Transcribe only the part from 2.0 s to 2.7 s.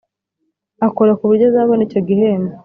gihembo.